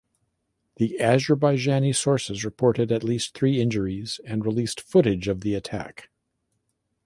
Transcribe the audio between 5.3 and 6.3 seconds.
the attack.